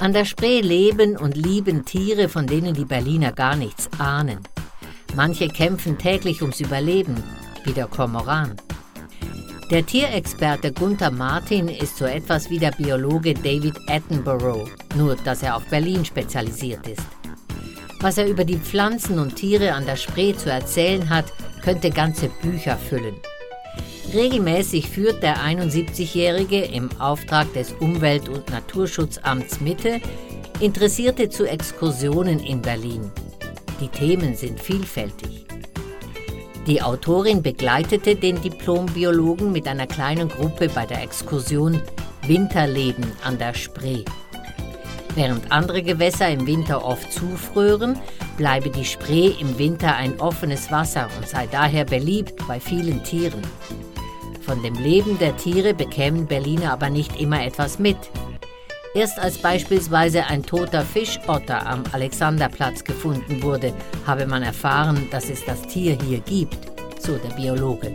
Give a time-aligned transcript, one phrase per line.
[0.00, 4.38] An der Spree leben und lieben Tiere, von denen die Berliner gar nichts ahnen.
[5.14, 7.22] Manche kämpfen täglich ums Überleben,
[7.64, 8.56] wie der Kormoran.
[9.70, 15.54] Der Tierexperte Gunther Martin ist so etwas wie der Biologe David Attenborough, nur dass er
[15.54, 17.06] auf Berlin spezialisiert ist.
[18.00, 21.26] Was er über die Pflanzen und Tiere an der Spree zu erzählen hat,
[21.62, 23.16] könnte ganze Bücher füllen.
[24.12, 30.00] Regelmäßig führt der 71-Jährige im Auftrag des Umwelt- und Naturschutzamts Mitte
[30.60, 33.10] Interessierte zu Exkursionen in Berlin.
[33.80, 35.46] Die Themen sind vielfältig.
[36.66, 41.80] Die Autorin begleitete den Diplombiologen mit einer kleinen Gruppe bei der Exkursion
[42.26, 44.04] Winterleben an der Spree.
[45.14, 47.98] Während andere Gewässer im Winter oft zufrören,
[48.36, 53.42] bleibe die Spree im Winter ein offenes Wasser und sei daher beliebt bei vielen Tieren.
[54.42, 57.98] Von dem Leben der Tiere bekämen Berliner aber nicht immer etwas mit.
[58.94, 63.72] Erst als beispielsweise ein toter Fischotter am Alexanderplatz gefunden wurde,
[64.06, 66.58] habe man erfahren, dass es das Tier hier gibt,
[67.00, 67.94] so der Biologe.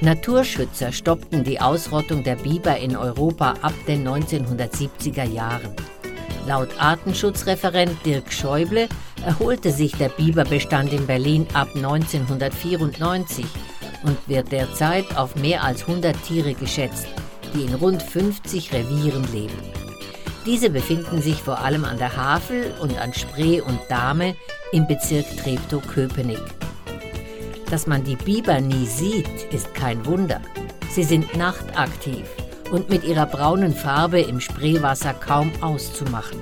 [0.00, 5.74] Naturschützer stoppten die Ausrottung der Biber in Europa ab den 1970er Jahren.
[6.46, 8.88] Laut Artenschutzreferent Dirk Schäuble
[9.26, 13.44] erholte sich der Biberbestand in Berlin ab 1994
[14.04, 17.08] und wird derzeit auf mehr als 100 Tiere geschätzt,
[17.52, 19.58] die in rund 50 Revieren leben.
[20.46, 24.36] Diese befinden sich vor allem an der Havel und an Spree und Dahme
[24.70, 26.57] im Bezirk Treptow-Köpenick.
[27.70, 30.40] Dass man die Biber nie sieht, ist kein Wunder.
[30.90, 32.26] Sie sind nachtaktiv
[32.70, 36.38] und mit ihrer braunen Farbe im Spreewasser kaum auszumachen.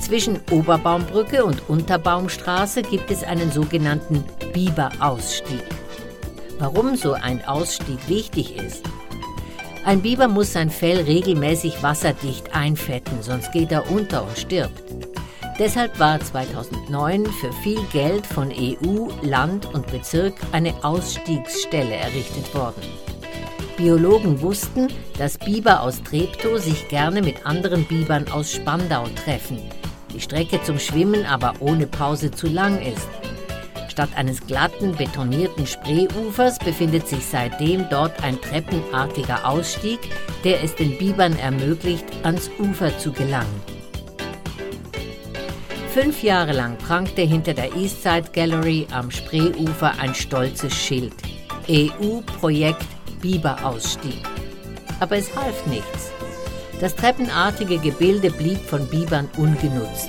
[0.00, 5.64] Zwischen Oberbaumbrücke und Unterbaumstraße gibt es einen sogenannten Biberausstieg.
[6.58, 8.84] Warum so ein Ausstieg wichtig ist?
[9.84, 15.03] Ein Biber muss sein Fell regelmäßig wasserdicht einfetten, sonst geht er unter und stirbt.
[15.56, 22.82] Deshalb war 2009 für viel Geld von EU, Land und Bezirk eine Ausstiegsstelle errichtet worden.
[23.76, 29.58] Biologen wussten, dass Biber aus Treptow sich gerne mit anderen Bibern aus Spandau treffen,
[30.12, 33.08] die Strecke zum Schwimmen aber ohne Pause zu lang ist.
[33.88, 40.00] Statt eines glatten, betonierten Spreeufers befindet sich seitdem dort ein treppenartiger Ausstieg,
[40.42, 43.73] der es den Bibern ermöglicht, ans Ufer zu gelangen.
[45.94, 51.14] Fünf Jahre lang prangte hinter der Eastside Gallery am Spreeufer ein stolzes Schild.
[51.68, 52.84] EU-Projekt
[53.20, 54.20] Biberausstieg.
[54.98, 56.10] Aber es half nichts.
[56.80, 60.08] Das treppenartige Gebilde blieb von Bibern ungenutzt.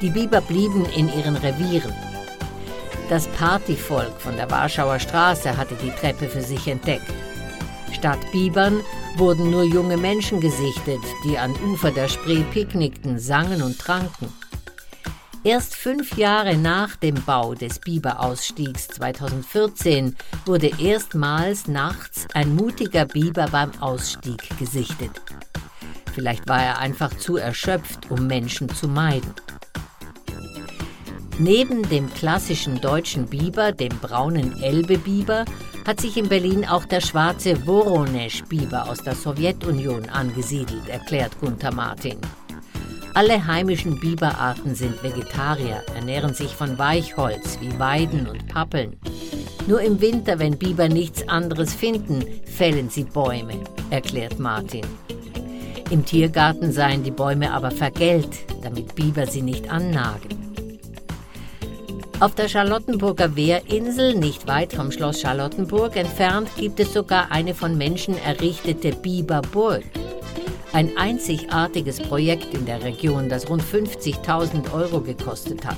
[0.00, 1.92] Die Biber blieben in ihren Revieren.
[3.10, 7.12] Das Partyvolk von der Warschauer Straße hatte die Treppe für sich entdeckt.
[7.92, 8.80] Statt Bibern
[9.18, 14.32] wurden nur junge Menschen gesichtet, die an Ufer der Spree picknickten, sangen und tranken.
[15.44, 20.14] Erst fünf Jahre nach dem Bau des Biberausstiegs 2014
[20.46, 25.10] wurde erstmals nachts ein mutiger Biber beim Ausstieg gesichtet.
[26.14, 29.34] Vielleicht war er einfach zu erschöpft, um Menschen zu meiden.
[31.40, 35.44] Neben dem klassischen deutschen Biber, dem braunen Elbe-Biber,
[35.84, 42.20] hat sich in Berlin auch der schwarze Woronesch-Biber aus der Sowjetunion angesiedelt, erklärt Gunther Martin.
[43.14, 48.96] Alle heimischen Biberarten sind Vegetarier, ernähren sich von Weichholz wie Weiden und Pappeln.
[49.66, 54.86] Nur im Winter, wenn Biber nichts anderes finden, fällen sie Bäume, erklärt Martin.
[55.90, 58.30] Im Tiergarten seien die Bäume aber vergällt,
[58.62, 60.30] damit Biber sie nicht annagen.
[62.18, 67.76] Auf der Charlottenburger Wehrinsel, nicht weit vom Schloss Charlottenburg entfernt, gibt es sogar eine von
[67.76, 69.82] Menschen errichtete Biberburg.
[70.74, 75.76] Ein einzigartiges Projekt in der Region, das rund 50.000 Euro gekostet hat.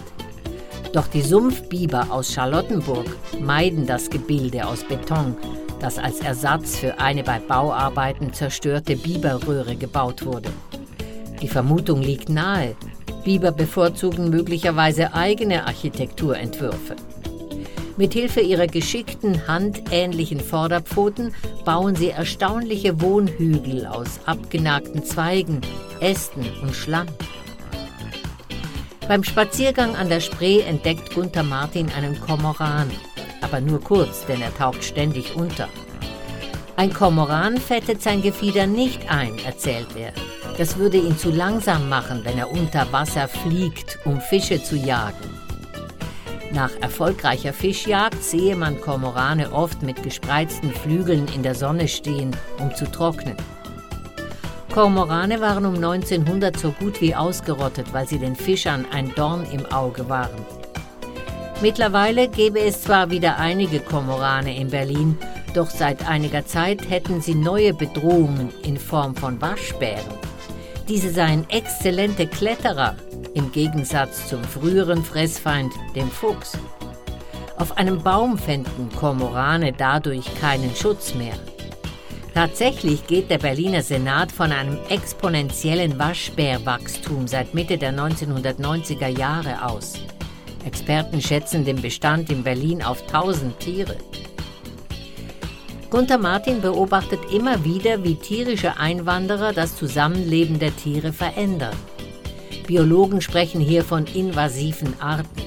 [0.93, 3.06] Doch die Sumpfbiber aus Charlottenburg
[3.41, 5.37] meiden das Gebilde aus Beton,
[5.81, 10.50] das als Ersatz für eine bei Bauarbeiten zerstörte Biberröhre gebaut wurde.
[11.43, 12.76] Die Vermutung liegt nahe,
[13.25, 16.94] Biber bevorzugen möglicherweise eigene Architekturentwürfe.
[17.96, 21.32] Mithilfe ihrer geschickten, handähnlichen Vorderpfoten
[21.64, 25.61] bauen sie erstaunliche Wohnhügel aus abgenagten Zweigen,
[26.00, 27.06] Ästen und Schlamm.
[29.06, 32.91] Beim Spaziergang an der Spree entdeckt Gunther Martin einen Kormoran,
[33.43, 35.69] aber nur kurz, denn er taucht ständig unter.
[36.76, 40.12] Ein Kormoran fettet sein Gefieder nicht ein, erzählt er.
[40.58, 45.33] Das würde ihn zu langsam machen, wenn er unter Wasser fliegt, um Fische zu jagen.
[46.54, 52.30] Nach erfolgreicher Fischjagd sehe man Kormorane oft mit gespreizten Flügeln in der Sonne stehen,
[52.60, 53.36] um zu trocknen.
[54.72, 59.66] Kormorane waren um 1900 so gut wie ausgerottet, weil sie den Fischern ein Dorn im
[59.66, 60.46] Auge waren.
[61.60, 65.18] Mittlerweile gäbe es zwar wieder einige Kormorane in Berlin,
[65.54, 70.04] doch seit einiger Zeit hätten sie neue Bedrohungen in Form von Waschbären.
[70.88, 72.94] Diese seien exzellente Kletterer,
[73.34, 76.52] im Gegensatz zum früheren Fressfeind, dem Fuchs.
[77.58, 81.34] Auf einem Baum fänden Kormorane dadurch keinen Schutz mehr.
[82.34, 89.94] Tatsächlich geht der Berliner Senat von einem exponentiellen Waschbärwachstum seit Mitte der 1990er Jahre aus.
[90.64, 93.96] Experten schätzen den Bestand in Berlin auf 1000 Tiere.
[95.90, 101.76] Gunther Martin beobachtet immer wieder, wie tierische Einwanderer das Zusammenleben der Tiere verändern.
[102.66, 105.43] Biologen sprechen hier von invasiven Arten.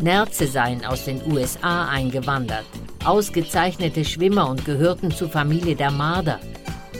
[0.00, 2.64] Nerze seien aus den USA eingewandert,
[3.04, 6.40] ausgezeichnete Schwimmer und gehörten zur Familie der Marder,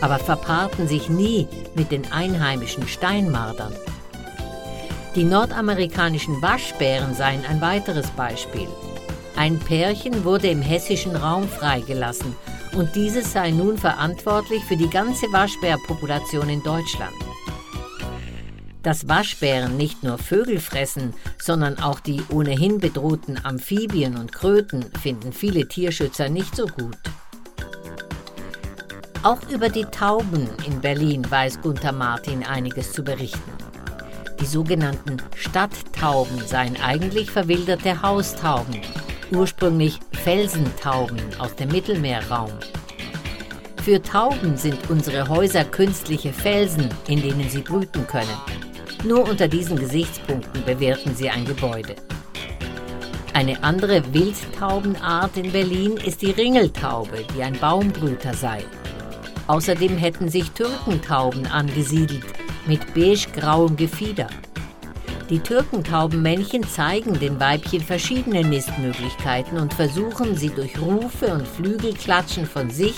[0.01, 3.73] aber verpaarten sich nie mit den einheimischen Steinmardern.
[5.15, 8.69] Die nordamerikanischen Waschbären seien ein weiteres Beispiel.
[9.37, 12.35] Ein Pärchen wurde im hessischen Raum freigelassen
[12.77, 17.15] und dieses sei nun verantwortlich für die ganze Waschbärpopulation in Deutschland.
[18.83, 25.33] Dass Waschbären nicht nur Vögel fressen, sondern auch die ohnehin bedrohten Amphibien und Kröten finden
[25.33, 26.97] viele Tierschützer nicht so gut.
[29.25, 33.53] Auch über die Tauben in Berlin weiß Gunther Martin einiges zu berichten.
[34.41, 38.81] Die sogenannten Stadttauben seien eigentlich verwilderte Haustauben,
[39.33, 42.53] ursprünglich Felsentauben aus dem Mittelmeerraum.
[43.89, 48.37] Für Tauben sind unsere Häuser künstliche Felsen, in denen sie brüten können.
[49.03, 51.97] Nur unter diesen Gesichtspunkten bewerten sie ein Gebäude.
[53.33, 58.63] Eine andere Wildtaubenart in Berlin ist die Ringeltaube, die ein Baumbrüter sei.
[59.47, 62.27] Außerdem hätten sich Türkentauben angesiedelt
[62.67, 64.29] mit beige-grauem Gefieder.
[65.31, 72.69] Die Türkentaubenmännchen zeigen den Weibchen verschiedene Nistmöglichkeiten und versuchen sie durch Rufe und Flügelklatschen von
[72.69, 72.97] sich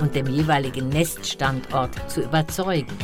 [0.00, 2.96] und dem jeweiligen Neststandort zu überzeugen.